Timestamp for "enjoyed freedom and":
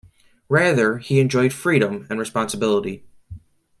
1.19-2.17